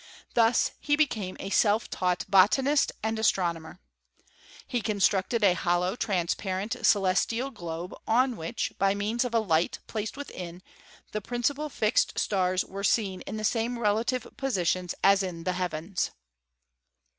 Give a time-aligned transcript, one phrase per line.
[0.33, 3.79] Thus he became a self taught bo tanist and astronomer.
[4.65, 10.17] He constructed a hollow transparent celestial globe, on which, by means of a light placed
[10.17, 10.63] within,
[11.11, 16.09] the principal fixed stars were seen in the same relative positions as in the heavens.